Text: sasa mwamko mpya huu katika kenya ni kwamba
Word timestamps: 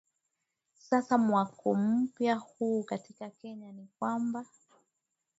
sasa 0.89 1.17
mwamko 1.17 1.75
mpya 1.75 2.35
huu 2.35 2.83
katika 2.83 3.29
kenya 3.29 3.71
ni 3.71 3.87
kwamba 3.99 4.45